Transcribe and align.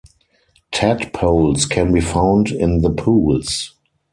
Tadpoles 0.71 1.67
can 1.69 1.93
be 1.93 2.01
found 2.01 2.49
in 2.49 2.81
the 2.81 2.89
pools. 2.89 3.75